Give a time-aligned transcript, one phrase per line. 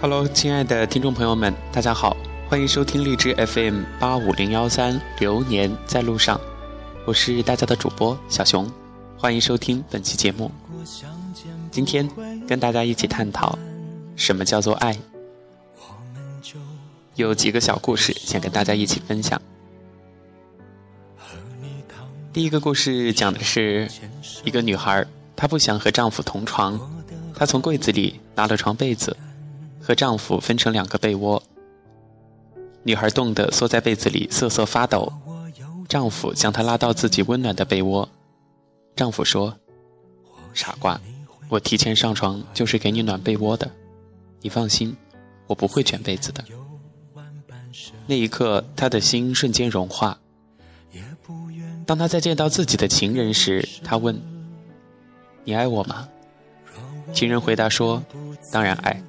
[0.00, 2.16] Hello，亲爱的听众朋友们，大家好，
[2.48, 6.40] 欢迎收听荔枝 FM 八五零幺三，流年在路上，
[7.04, 8.70] 我是大家的主播小熊，
[9.16, 10.52] 欢迎收听本期节目。
[11.72, 12.08] 今天
[12.46, 13.58] 跟大家一起探讨
[14.14, 14.96] 什么叫做爱，
[17.16, 19.42] 有几个小故事想跟大家一起分享。
[22.32, 23.90] 第一个故事讲的是
[24.44, 25.04] 一个女孩，
[25.34, 26.78] 她不想和丈夫同床，
[27.34, 29.16] 她从柜子里拿了床被子，
[29.80, 31.42] 和丈夫分成两个被窝。
[32.84, 35.12] 女孩冻得缩在被子里瑟瑟发抖，
[35.88, 38.08] 丈夫将她拉到自己温暖的被窝。
[38.96, 39.56] 丈夫说
[40.54, 41.00] ：“傻瓜，
[41.48, 43.70] 我提前上床就是给你暖被窝的，
[44.40, 44.96] 你放心，
[45.46, 46.42] 我不会卷被子的。”
[48.06, 50.18] 那一刻，她的心瞬间融化。
[51.84, 54.18] 当她在见到自己的情人时，她问
[55.44, 56.08] ：“你爱我吗？”
[57.12, 58.02] 情人回答说
[58.50, 59.02] ：“当然爱。”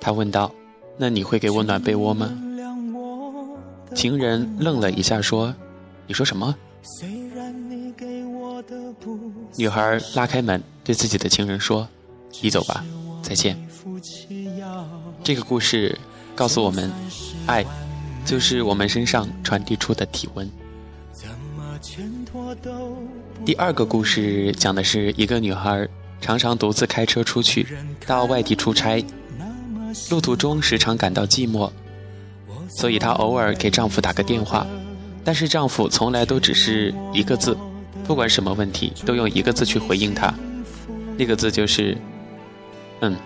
[0.00, 0.50] 他问道
[0.96, 2.30] ：“那你会给我暖被窝吗？”
[3.94, 5.54] 情人愣了一下说
[6.06, 6.54] ：“你说什么？”
[9.56, 11.86] 女孩拉开门，对自己的情人说
[12.40, 12.84] ：“你走吧，
[13.22, 13.56] 再见。”
[15.22, 15.98] 这个故事
[16.34, 16.90] 告诉我们，
[17.46, 17.64] 爱
[18.24, 20.48] 就是我们身上传递出的体温。
[23.44, 25.86] 第二个故事讲的是一个女孩
[26.20, 27.66] 常常独自开车出去
[28.06, 29.04] 到外地出差，
[30.10, 31.70] 路途中时常感到寂寞，
[32.68, 34.66] 所以她偶尔给丈夫打个电话，
[35.24, 37.56] 但是丈夫从来都只是一个字，
[38.04, 40.32] 不管什么问题都用一个字去回应她，
[41.16, 41.96] 那个字就是
[43.00, 43.16] “嗯”。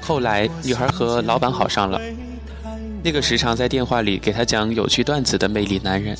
[0.00, 2.00] 后来女孩和老板好上了，
[3.02, 6.16] 那个时常在电话里给她讲有趣段子的魅力男人。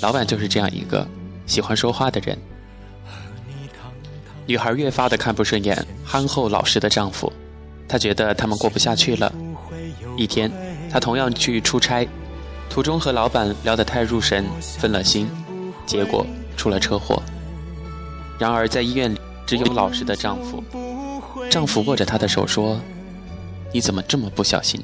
[0.00, 1.06] 老板就是这样一个
[1.46, 2.38] 喜欢说话的人。
[4.46, 7.32] 女孩越发的看不顺眼憨厚老实的丈夫，
[7.88, 9.32] 她觉得他们过不下去了。
[10.16, 10.50] 一天，
[10.90, 12.06] 她同样去出差，
[12.68, 14.44] 途中和老板聊得太入神，
[14.78, 15.28] 分了心，
[15.86, 17.22] 结果出了车祸。
[18.38, 20.62] 然而在医院里，只有老实的丈夫。
[21.50, 22.78] 丈夫握着她的手说
[23.72, 24.80] ：“你怎么这么不小心？”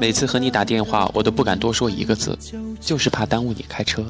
[0.00, 2.38] 每次和你打电话，我都不敢多说一个字，
[2.80, 4.04] 就是怕耽误你开车。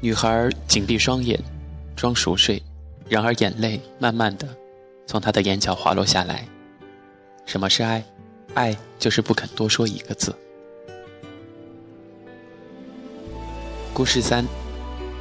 [0.00, 1.38] 女孩紧闭双眼，
[1.96, 2.62] 装熟睡，
[3.08, 4.46] 然而眼泪慢慢的
[5.06, 6.46] 从他的眼角滑落下来。
[7.46, 8.04] 什么是爱？
[8.54, 10.34] 爱就是不肯多说一个字。
[13.94, 14.44] 故事三：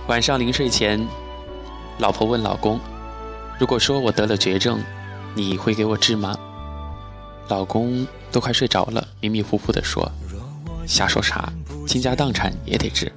[0.07, 0.99] 晚上临睡前，
[1.97, 2.79] 老婆问老公
[3.57, 4.79] ：“如果说我得了绝症，
[5.33, 6.37] 你会给我治吗？”
[7.47, 10.11] 老公都快睡着了，迷迷糊糊地说
[10.85, 11.51] ：“瞎说啥？
[11.87, 13.09] 倾家荡产也得治。”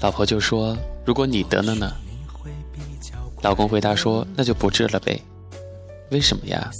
[0.00, 0.74] 老婆就说
[1.04, 1.92] ：“如果你得了呢？”
[3.42, 5.20] 老公回答说：“那就不治了呗。”
[6.10, 6.70] 为什么呀？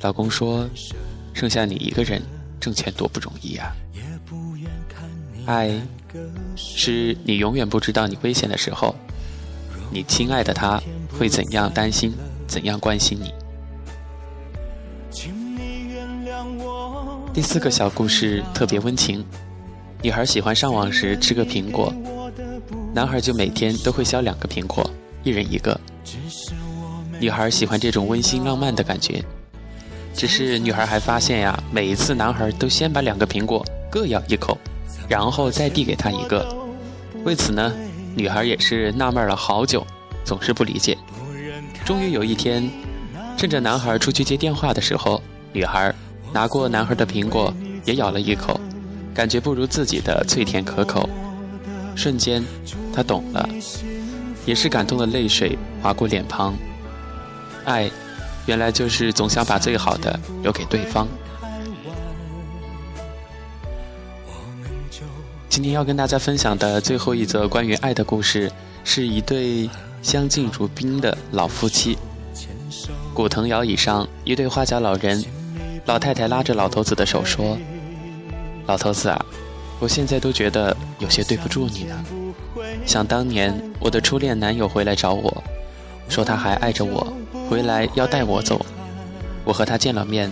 [0.00, 0.68] 老公说
[1.34, 2.22] ：“剩下你一个人
[2.60, 3.72] 挣钱多不容易呀。”
[5.46, 5.80] 爱，
[6.56, 8.94] 是你永远不知道你危险的时候，
[9.90, 10.80] 你亲爱的他
[11.18, 12.14] 会怎样担心，
[12.46, 13.32] 怎样关心你。
[17.32, 19.24] 第四个小故事特别温情。
[20.02, 21.92] 女孩喜欢上网时吃个苹果，
[22.94, 24.88] 男孩就每天都会削两个苹果，
[25.22, 25.78] 一人一个。
[27.20, 29.22] 女孩喜欢这种温馨浪漫的感觉，
[30.14, 34.56] 只是女孩还发现呀，每一次男孩都先把两个苹果各咬一口，
[35.08, 36.46] 然后再递给她一个。
[37.24, 37.72] 为此呢，
[38.14, 39.86] 女孩也是纳闷了好久，
[40.24, 40.96] 总是不理解。
[41.84, 42.70] 终于有一天，
[43.36, 45.94] 趁着男孩出去接电话的时候，女孩。
[46.30, 47.50] 拿过男孩的苹果，
[47.86, 48.60] 也咬了一口，
[49.14, 51.08] 感觉不如自己的脆甜可口。
[51.96, 52.44] 瞬间，
[52.94, 53.48] 她懂了，
[54.48, 56.56] 也是感动的泪水划过脸庞。
[57.66, 57.90] 爱，
[58.46, 61.06] 原来就是总想把最好的留给对方。
[65.50, 68.50] 今天要跟大家分享的最后一则关于爱的故事，
[68.84, 69.68] 是一对
[70.00, 71.98] 相敬如宾的老夫妻。
[73.12, 75.22] 古藤摇椅上，一对花甲老人。
[75.84, 77.58] 老太太拉着老头子的手说
[78.66, 79.26] ：“老头子啊，
[79.78, 82.04] 我现在都觉得有些对不住你呢。
[82.86, 85.42] 想当年我的初恋男友回来找我，
[86.08, 87.12] 说他还爱着我，
[87.48, 88.64] 回来要带我走。
[89.44, 90.30] 我和他见了面，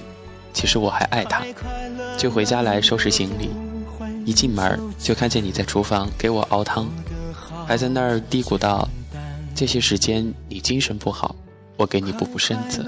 [0.53, 1.45] 其实我还爱他，
[2.17, 3.51] 就回家来收拾行李。
[4.25, 6.87] 一进门就看见你在厨房给我熬汤，
[7.67, 8.89] 还在那儿嘀咕道：
[9.55, 11.37] 这些时间你精神不好，
[11.77, 12.85] 我给你补补身子。”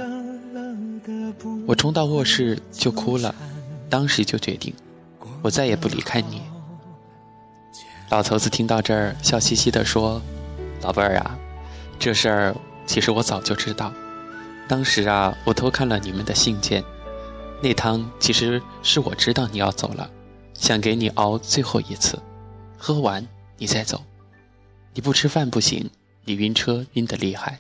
[1.67, 3.35] 我冲到卧室就哭了，
[3.89, 4.73] 当时就决定，
[5.43, 6.43] 我再也不离开你。
[8.11, 10.21] 老头子听到这儿，笑嘻嘻地说
[10.81, 11.39] ：“老伴儿啊，
[11.99, 12.57] 这事儿
[12.87, 13.93] 其实我早就知道。
[14.67, 16.83] 当时啊，我偷看了你们的信件。
[17.63, 20.11] 那汤其实是我知道你要走了，
[20.55, 22.19] 想给你熬最后一次，
[22.79, 23.27] 喝完
[23.59, 24.03] 你再走。
[24.95, 25.91] 你不吃饭不行，
[26.25, 27.59] 你晕车晕得厉害。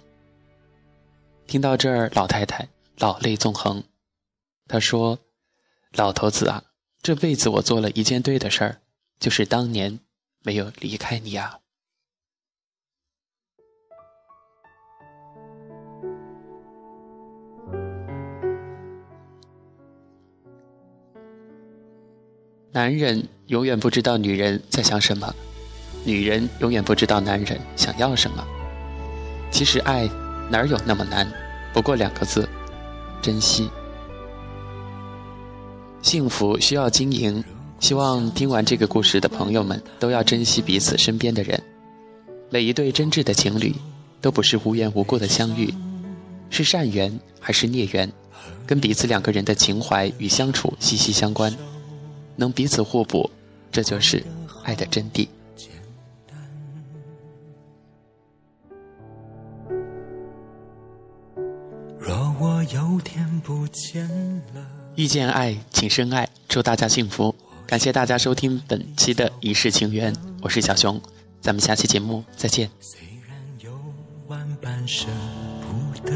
[1.47, 2.69] 听到这儿，老太太
[2.99, 3.83] 老泪纵横。
[4.67, 5.19] 她说
[5.93, 6.63] ：“老头子啊，
[7.03, 8.81] 这辈子我做了一件对的事儿，
[9.21, 9.99] 就是当年
[10.43, 11.59] 没有离开你啊。”
[22.71, 25.35] 男人永远不知道女人在想什么，
[26.05, 28.47] 女人永远不知道男人想要什么。
[29.51, 30.07] 其实爱
[30.51, 31.27] 哪有那么难？
[31.73, 32.49] 不过两个字：
[33.21, 33.69] 珍惜。
[36.03, 37.43] 幸福需要经营，
[37.81, 41.63] 希望听完这个故事的朋友们都要珍惜彼此身边的人。
[42.51, 43.75] 每一对真挚的情侣，
[44.21, 45.73] 都不是无缘无故的相遇，
[46.51, 48.11] 是善缘还是孽缘，
[48.67, 51.55] 跟彼此两个人的情怀与相处息息相关。
[52.37, 53.31] 能彼此互补，
[53.71, 54.23] 这就是
[54.65, 55.29] 爱的真谛。
[61.99, 64.09] 若我有天不见
[64.55, 64.67] 了，
[64.97, 67.35] 遇见爱，请深爱，祝大家幸福。
[67.69, 70.11] 感谢大家收听本期的《一世情缘》，
[70.41, 70.99] 我是小熊，
[71.39, 72.71] 咱们下期节目再见。
[72.81, 72.99] 虽
[73.29, 73.71] 然有
[74.27, 75.07] 万般舍
[75.61, 76.15] 不得，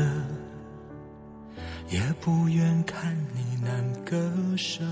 [1.90, 4.16] 也不愿看你难割
[4.56, 4.82] 舍。